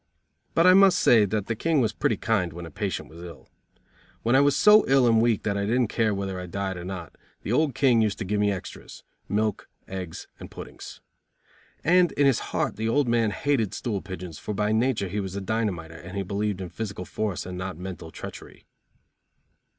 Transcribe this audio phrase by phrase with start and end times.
[0.55, 3.47] But I must say that the King was pretty kind when a patient was ill.
[4.23, 6.83] When I was so ill and weak that I didn't care whether I died or
[6.83, 11.01] not, the old King used to give me extras, milk, eggs and puddings.
[11.83, 15.35] And in his heart the old man hated stool pigeons, for by nature he was
[15.35, 18.65] a dynamiter and believed in physical force and not mental treachery.